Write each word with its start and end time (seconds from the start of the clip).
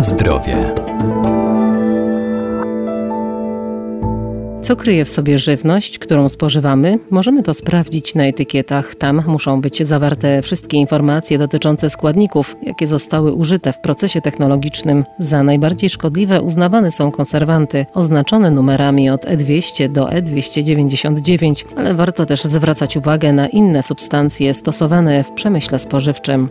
Zdrowie. 0.00 0.74
Co 4.62 4.76
kryje 4.76 5.04
w 5.04 5.10
sobie 5.10 5.38
żywność, 5.38 5.98
którą 5.98 6.28
spożywamy? 6.28 6.98
Możemy 7.10 7.42
to 7.42 7.54
sprawdzić 7.54 8.14
na 8.14 8.26
etykietach. 8.26 8.94
Tam 8.94 9.22
muszą 9.26 9.60
być 9.60 9.86
zawarte 9.86 10.42
wszystkie 10.42 10.76
informacje 10.76 11.38
dotyczące 11.38 11.90
składników, 11.90 12.56
jakie 12.62 12.88
zostały 12.88 13.32
użyte 13.32 13.72
w 13.72 13.78
procesie 13.78 14.20
technologicznym. 14.20 15.04
Za 15.18 15.42
najbardziej 15.42 15.90
szkodliwe 15.90 16.42
uznawane 16.42 16.90
są 16.90 17.10
konserwanty, 17.10 17.86
oznaczone 17.94 18.50
numerami 18.50 19.10
od 19.10 19.24
E200 19.24 19.92
do 19.92 20.06
E299, 20.06 21.64
ale 21.76 21.94
warto 21.94 22.26
też 22.26 22.44
zwracać 22.44 22.96
uwagę 22.96 23.32
na 23.32 23.48
inne 23.48 23.82
substancje 23.82 24.54
stosowane 24.54 25.24
w 25.24 25.32
przemyśle 25.32 25.78
spożywczym. 25.78 26.48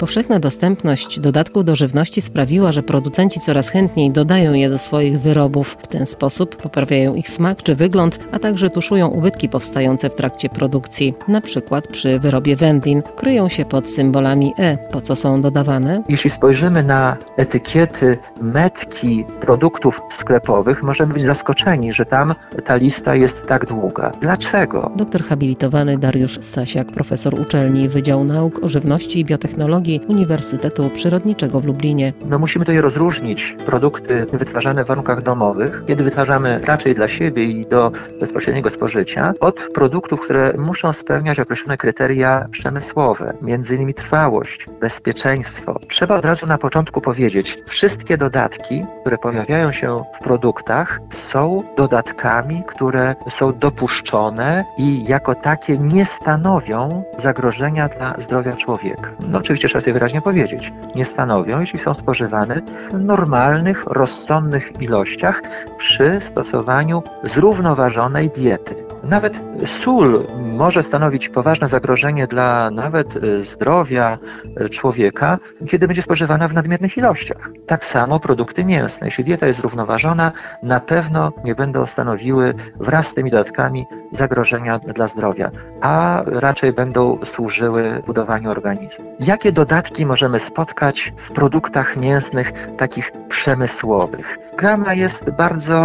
Powszechna 0.00 0.40
dostępność 0.40 1.20
dodatków 1.20 1.64
do 1.64 1.76
żywności 1.76 2.22
sprawiła, 2.22 2.72
że 2.72 2.82
producenci 2.82 3.40
coraz 3.40 3.68
chętniej 3.68 4.10
dodają 4.10 4.52
je 4.52 4.70
do 4.70 4.78
swoich 4.78 5.20
wyrobów. 5.20 5.76
W 5.82 5.86
ten 5.86 6.06
sposób 6.06 6.56
poprawiają 6.56 7.14
ich 7.14 7.28
smak 7.28 7.62
czy 7.62 7.74
wygląd, 7.74 8.18
a 8.32 8.38
także 8.38 8.70
tuszują 8.70 9.08
ubytki 9.08 9.48
powstające 9.48 10.10
w 10.10 10.14
trakcie 10.14 10.48
produkcji. 10.48 11.14
Na 11.28 11.40
przykład 11.40 11.88
przy 11.88 12.18
wyrobie 12.18 12.56
wędlin 12.56 13.02
kryją 13.16 13.48
się 13.48 13.64
pod 13.64 13.90
symbolami 13.90 14.54
E. 14.58 14.78
Po 14.78 15.00
co 15.00 15.16
są 15.16 15.42
dodawane? 15.42 16.02
Jeśli 16.08 16.30
spojrzymy 16.30 16.82
na 16.82 17.16
etykiety, 17.36 18.18
metki 18.40 19.24
produktów 19.40 20.00
sklepowych, 20.10 20.82
możemy 20.82 21.14
być 21.14 21.24
zaskoczeni, 21.24 21.92
że 21.92 22.06
tam 22.06 22.34
ta 22.64 22.76
lista 22.76 23.14
jest 23.14 23.46
tak 23.46 23.66
długa. 23.66 24.12
Dlaczego? 24.20 24.92
Doktor 24.96 25.24
habilitowany 25.24 25.98
Dariusz 25.98 26.38
Stasiak, 26.40 26.86
profesor 26.86 27.40
uczelni 27.40 27.88
Wydziału 27.88 28.24
Nauk 28.24 28.64
o 28.64 28.68
Żywności 28.68 29.20
i 29.20 29.24
Biotechnologii 29.24 29.89
Uniwersytetu 29.98 30.90
Przyrodniczego 30.90 31.60
w 31.60 31.64
Lublinie. 31.64 32.12
No 32.28 32.38
musimy 32.38 32.64
tutaj 32.64 32.80
rozróżnić 32.80 33.56
produkty 33.66 34.26
wytwarzane 34.32 34.84
w 34.84 34.86
warunkach 34.86 35.22
domowych, 35.22 35.82
kiedy 35.86 36.04
wytwarzamy 36.04 36.60
raczej 36.64 36.94
dla 36.94 37.08
siebie 37.08 37.44
i 37.44 37.66
do 37.66 37.92
bezpośredniego 38.20 38.70
spożycia, 38.70 39.32
od 39.40 39.68
produktów, 39.74 40.20
które 40.20 40.54
muszą 40.58 40.92
spełniać 40.92 41.40
określone 41.40 41.76
kryteria 41.76 42.46
przemysłowe, 42.50 43.32
innymi 43.70 43.94
trwałość, 43.94 44.66
bezpieczeństwo. 44.80 45.80
Trzeba 45.88 46.16
od 46.16 46.24
razu 46.24 46.46
na 46.46 46.58
początku 46.58 47.00
powiedzieć, 47.00 47.58
wszystkie 47.66 48.16
dodatki, 48.16 48.84
które 49.00 49.18
pojawiają 49.18 49.72
się 49.72 50.02
w 50.20 50.24
produktach, 50.24 51.00
są 51.10 51.62
dodatkami, 51.76 52.62
które 52.66 53.14
są 53.28 53.52
dopuszczone 53.58 54.64
i 54.78 55.04
jako 55.04 55.34
takie 55.34 55.78
nie 55.78 56.06
stanowią 56.06 57.02
zagrożenia 57.16 57.88
dla 57.88 58.14
zdrowia 58.18 58.52
człowieka. 58.52 59.10
No 59.28 59.38
oczywiście 59.38 59.68
trzeba 59.80 59.84
sobie 59.84 59.92
wyraźnie 59.92 60.22
powiedzieć, 60.22 60.72
nie 60.94 61.04
stanowią, 61.04 61.60
jeśli 61.60 61.78
są 61.78 61.94
spożywane 61.94 62.62
w 62.90 62.98
normalnych, 62.98 63.84
rozsądnych 63.86 64.82
ilościach 64.82 65.42
przy 65.78 66.20
stosowaniu 66.20 67.02
zrównoważonej 67.24 68.30
diety. 68.30 68.74
Nawet 69.04 69.40
sól 69.64 70.26
może 70.36 70.82
stanowić 70.82 71.28
poważne 71.28 71.68
zagrożenie 71.68 72.26
dla 72.26 72.70
nawet 72.70 73.16
e, 73.16 73.42
zdrowia 73.42 74.18
e, 74.56 74.68
człowieka, 74.68 75.38
kiedy 75.68 75.86
będzie 75.86 76.02
spożywana 76.02 76.48
w 76.48 76.54
nadmiernych 76.54 76.96
ilościach. 76.96 77.50
Tak 77.66 77.84
samo 77.84 78.20
produkty 78.20 78.64
mięsne. 78.64 79.06
Jeśli 79.06 79.24
dieta 79.24 79.46
jest 79.46 79.58
zrównoważona, 79.58 80.32
na 80.62 80.80
pewno 80.80 81.32
nie 81.44 81.54
będą 81.54 81.86
stanowiły 81.86 82.54
wraz 82.76 83.06
z 83.06 83.14
tymi 83.14 83.30
dodatkami 83.30 83.86
zagrożenia 84.10 84.78
dla 84.78 85.06
zdrowia, 85.06 85.50
a 85.80 86.22
raczej 86.26 86.72
będą 86.72 87.18
służyły 87.24 88.02
budowaniu 88.06 88.50
organizmu. 88.50 89.16
Jakie 89.20 89.52
dodatki 89.52 89.69
możemy 90.06 90.38
spotkać 90.40 91.12
w 91.16 91.30
produktach 91.30 91.96
mięsnych 91.96 92.52
takich 92.76 93.12
przemysłowych? 93.28 94.38
Gama 94.58 94.94
jest 94.94 95.30
bardzo 95.30 95.76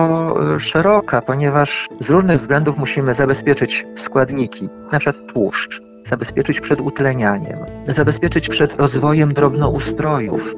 e, 0.56 0.60
szeroka, 0.60 1.22
ponieważ 1.22 1.88
z 2.00 2.10
różnych 2.10 2.38
względów 2.38 2.78
musimy 2.78 3.14
zabezpieczyć 3.14 3.86
składniki, 3.96 4.70
przykład 5.00 5.34
tłuszcz, 5.34 5.82
zabezpieczyć 6.06 6.62
przed 6.62 6.82
utlenianiem, 6.82 7.60
zabezpieczyć 7.88 8.50
przed 8.50 8.76
rozwojem 8.76 9.34
drobnoustrojów. 9.34 10.56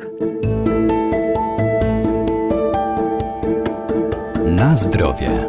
Na 4.45 4.75
zdrowie. 4.75 5.47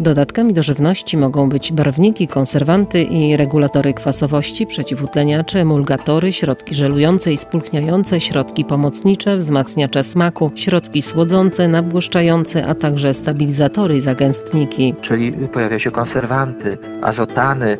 Dodatkami 0.00 0.54
do 0.54 0.62
żywności 0.62 1.16
mogą 1.16 1.48
być 1.48 1.72
barwniki, 1.72 2.28
konserwanty 2.28 3.02
i 3.02 3.36
regulatory 3.36 3.94
kwasowości, 3.94 4.66
przeciwutleniacze, 4.66 5.60
emulgatory, 5.60 6.32
środki 6.32 6.74
żelujące 6.74 7.32
i 7.32 7.36
spulchniające, 7.36 8.20
środki 8.20 8.64
pomocnicze, 8.64 9.36
wzmacniacze 9.36 10.04
smaku, 10.04 10.50
środki 10.54 11.02
słodzące, 11.02 11.68
nabłyszczające, 11.68 12.66
a 12.66 12.74
także 12.74 13.14
stabilizatory 13.14 13.96
i 13.96 14.00
zagęstniki. 14.00 14.94
Czyli 15.00 15.32
pojawia 15.32 15.78
się 15.78 15.90
konserwanty, 15.90 16.78
azotany, 17.02 17.78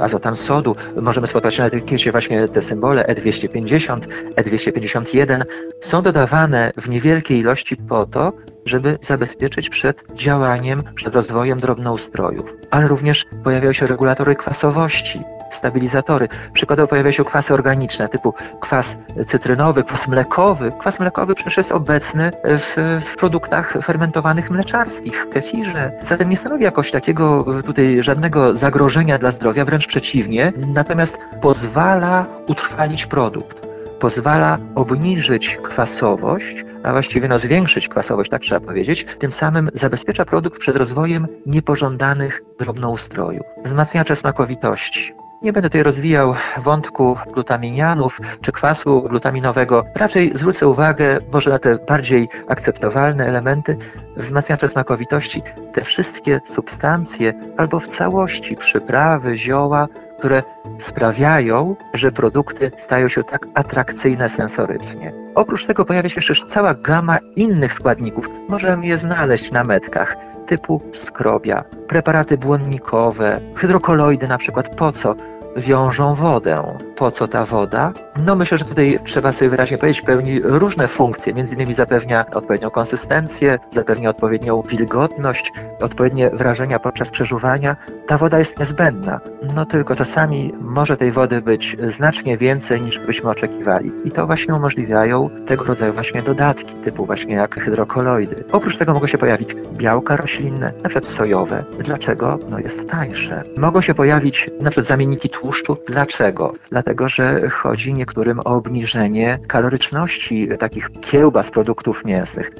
azotan 0.00 0.36
sodu. 0.36 0.76
Możemy 1.02 1.26
spotkać 1.26 1.58
na 1.58 1.66
etykiecie 1.66 2.12
właśnie 2.12 2.48
te 2.48 2.62
symbole 2.62 3.04
E250, 3.04 3.98
E251. 4.36 5.42
Są 5.80 6.02
dodawane 6.02 6.72
w 6.76 6.88
niewielkiej 6.88 7.38
ilości 7.38 7.76
po 7.76 8.06
to, 8.06 8.32
żeby 8.66 8.98
zabezpieczyć 9.00 9.68
przed 9.68 10.04
działaniem, 10.14 10.82
przed 10.94 11.14
rozwojem 11.14 11.60
drobnoustrojów. 11.60 12.56
Ale 12.70 12.88
również 12.88 13.26
pojawiają 13.44 13.72
się 13.72 13.86
regulatory 13.86 14.34
kwasowości, 14.34 15.20
stabilizatory. 15.50 16.28
Przykładowo 16.52 16.88
pojawiają 16.88 17.12
się 17.12 17.24
kwasy 17.24 17.54
organiczne 17.54 18.08
typu 18.08 18.34
kwas 18.60 18.98
cytrynowy, 19.26 19.84
kwas 19.84 20.08
mlekowy. 20.08 20.72
Kwas 20.80 21.00
mlekowy 21.00 21.34
przecież 21.34 21.56
jest 21.56 21.72
obecny 21.72 22.30
w, 22.44 23.00
w 23.06 23.16
produktach 23.16 23.78
fermentowanych 23.82 24.50
mleczarskich, 24.50 25.28
kefirze. 25.30 25.92
Zatem 26.02 26.30
nie 26.30 26.36
stanowi 26.36 26.64
jakoś 26.64 26.90
takiego 26.90 27.46
tutaj 27.64 28.02
żadnego 28.02 28.54
zagrożenia 28.54 29.18
dla 29.18 29.30
zdrowia, 29.30 29.64
wręcz 29.64 29.86
przeciwnie. 29.86 30.52
Natomiast 30.56 31.18
pozwala 31.40 32.26
utrwalić 32.46 33.06
produkt 33.06 33.71
pozwala 34.02 34.58
obniżyć 34.74 35.58
kwasowość, 35.62 36.64
a 36.82 36.92
właściwie 36.92 37.28
no 37.28 37.38
zwiększyć 37.38 37.88
kwasowość, 37.88 38.30
tak 38.30 38.42
trzeba 38.42 38.66
powiedzieć, 38.66 39.06
tym 39.18 39.32
samym 39.32 39.70
zabezpiecza 39.74 40.24
produkt 40.24 40.60
przed 40.60 40.76
rozwojem 40.76 41.26
niepożądanych 41.46 42.42
drobnoustrojów. 42.58 43.46
Wzmacniacze 43.64 44.16
smakowitości. 44.16 45.21
Nie 45.42 45.52
będę 45.52 45.68
tutaj 45.68 45.82
rozwijał 45.82 46.34
wątku 46.58 47.16
glutaminianów 47.32 48.20
czy 48.40 48.52
kwasu 48.52 49.02
glutaminowego. 49.02 49.84
Raczej 49.94 50.30
zwrócę 50.34 50.68
uwagę 50.68 51.18
może 51.32 51.50
na 51.50 51.58
te 51.58 51.78
bardziej 51.78 52.28
akceptowalne 52.48 53.26
elementy 53.26 53.76
wzmacniacze 54.16 54.68
smakowitości. 54.68 55.42
Te 55.72 55.84
wszystkie 55.84 56.40
substancje 56.44 57.34
albo 57.56 57.80
w 57.80 57.88
całości 57.88 58.56
przyprawy, 58.56 59.36
zioła 59.36 59.88
które 60.22 60.42
sprawiają, 60.78 61.76
że 61.94 62.12
produkty 62.12 62.70
stają 62.76 63.08
się 63.08 63.24
tak 63.24 63.46
atrakcyjne 63.54 64.28
sensorycznie. 64.28 65.12
Oprócz 65.34 65.66
tego 65.66 65.84
pojawia 65.84 66.08
się 66.08 66.18
jeszcze 66.18 66.46
cała 66.46 66.74
gama 66.74 67.18
innych 67.36 67.72
składników. 67.72 68.28
Możemy 68.48 68.86
je 68.86 68.98
znaleźć 68.98 69.52
na 69.52 69.64
metkach 69.64 70.16
typu 70.46 70.80
skrobia, 70.92 71.64
preparaty 71.88 72.38
błonnikowe, 72.38 73.40
hydrokoloidy 73.56 74.28
na 74.28 74.38
przykład. 74.38 74.76
Po 74.76 74.92
co? 74.92 75.14
Wiążą 75.56 76.14
wodę. 76.14 76.76
Po 76.96 77.10
co 77.10 77.28
ta 77.28 77.44
woda? 77.44 77.92
No 78.26 78.36
myślę, 78.36 78.58
że 78.58 78.64
tutaj 78.64 79.00
trzeba 79.04 79.32
sobie 79.32 79.48
wyraźnie 79.48 79.78
powiedzieć, 79.78 80.02
pełni 80.02 80.40
różne 80.42 80.88
funkcje. 80.88 81.34
Między 81.34 81.54
innymi 81.54 81.74
zapewnia 81.74 82.26
odpowiednią 82.34 82.70
konsystencję, 82.70 83.58
zapewnia 83.70 84.10
odpowiednią 84.10 84.62
wilgotność, 84.62 85.52
odpowiednie 85.80 86.30
wrażenia 86.30 86.78
podczas 86.78 87.10
przeżuwania. 87.10 87.76
Ta 88.06 88.18
woda 88.18 88.38
jest 88.38 88.58
niezbędna. 88.58 89.20
No 89.54 89.66
tylko 89.66 89.96
czasami 89.96 90.52
może 90.60 90.96
tej 90.96 91.12
wody 91.12 91.40
być 91.40 91.76
znacznie 91.88 92.36
więcej 92.36 92.82
niż 92.82 92.98
byśmy 92.98 93.30
oczekiwali. 93.30 93.92
I 94.04 94.10
to 94.10 94.26
właśnie 94.26 94.54
umożliwiają 94.54 95.30
tego 95.46 95.64
rodzaju 95.64 95.92
właśnie 95.92 96.22
dodatki, 96.22 96.74
typu 96.74 97.06
właśnie 97.06 97.34
jak 97.34 97.54
hydrokoloidy. 97.60 98.44
Oprócz 98.52 98.76
tego 98.76 98.92
mogą 98.92 99.06
się 99.06 99.18
pojawić 99.18 99.56
białka 99.72 100.16
roślinne, 100.16 100.72
na 100.82 100.88
przykład 100.88 101.06
sojowe. 101.06 101.64
Dlaczego? 101.78 102.38
No 102.50 102.58
jest 102.58 102.90
tańsze. 102.90 103.42
Mogą 103.56 103.80
się 103.80 103.94
pojawić 103.94 104.50
na 104.60 104.70
przykład 104.70 104.86
zamienniki 104.86 105.28
tłuszczu, 105.28 105.41
tłuszczu. 105.42 105.76
Dlaczego? 105.88 106.54
Dlatego, 106.70 107.08
że 107.08 107.48
chodzi 107.48 107.94
niektórym 107.94 108.40
o 108.40 108.44
obniżenie 108.44 109.38
kaloryczności 109.48 110.48
takich 110.58 110.90
kiełbas 111.00 111.50
produktów 111.50 112.04
mięsnych. 112.04 112.50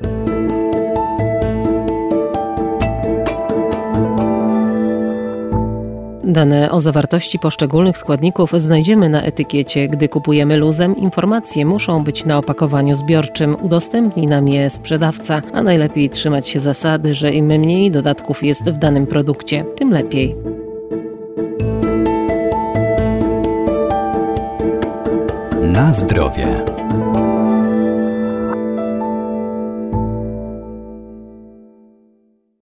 Dane 6.24 6.70
o 6.70 6.80
zawartości 6.80 7.38
poszczególnych 7.38 7.98
składników 7.98 8.52
znajdziemy 8.56 9.08
na 9.08 9.22
etykiecie. 9.22 9.88
Gdy 9.88 10.08
kupujemy 10.08 10.56
luzem, 10.56 10.96
informacje 10.96 11.66
muszą 11.66 12.04
być 12.04 12.24
na 12.24 12.38
opakowaniu 12.38 12.96
zbiorczym. 12.96 13.56
Udostępni 13.62 14.26
nam 14.26 14.48
je 14.48 14.70
sprzedawca, 14.70 15.42
a 15.52 15.62
najlepiej 15.62 16.10
trzymać 16.10 16.48
się 16.48 16.60
zasady, 16.60 17.14
że 17.14 17.32
im 17.32 17.46
mniej 17.46 17.90
dodatków 17.90 18.42
jest 18.42 18.70
w 18.70 18.78
danym 18.78 19.06
produkcie, 19.06 19.64
tym 19.76 19.90
lepiej. 19.90 20.61
Na 25.72 25.92
zdrowie. 25.92 26.64